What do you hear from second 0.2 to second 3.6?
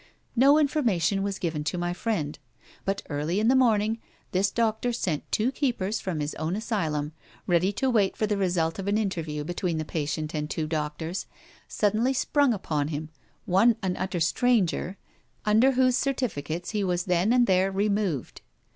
No information was given to my friend; but early in the